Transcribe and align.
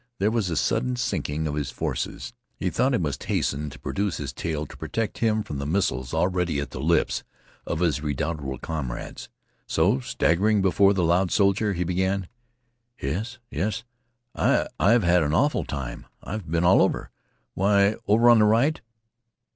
There 0.17 0.31
was 0.31 0.49
a 0.49 0.57
sudden 0.57 0.95
sinking 0.95 1.45
of 1.45 1.53
his 1.53 1.69
forces. 1.69 2.33
He 2.57 2.71
thought 2.71 2.93
he 2.93 2.97
must 2.97 3.25
hasten 3.25 3.69
to 3.69 3.77
produce 3.77 4.17
his 4.17 4.33
tale 4.33 4.65
to 4.65 4.75
protect 4.75 5.19
him 5.19 5.43
from 5.43 5.59
the 5.59 5.67
missiles 5.67 6.11
already 6.11 6.59
at 6.59 6.71
the 6.71 6.79
lips 6.79 7.23
of 7.67 7.81
his 7.81 8.01
redoubtable 8.01 8.57
comrades. 8.57 9.29
So, 9.67 9.99
staggering 9.99 10.59
before 10.59 10.95
the 10.95 11.03
loud 11.03 11.29
soldier, 11.29 11.73
he 11.73 11.83
began: 11.83 12.27
"Yes, 12.99 13.37
yes. 13.51 13.83
I've 14.33 14.69
I've 14.79 15.03
had 15.03 15.21
an 15.21 15.35
awful 15.35 15.65
time. 15.65 16.07
I've 16.23 16.49
been 16.49 16.63
all 16.63 16.81
over. 16.81 17.11
Way 17.53 17.95
over 18.07 18.27
on 18.31 18.39
th' 18.39 18.49
right. 18.49 18.81